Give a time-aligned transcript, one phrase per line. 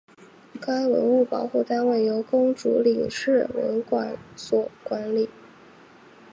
[0.59, 5.29] 该文物保护单位由公主岭市文管所管理。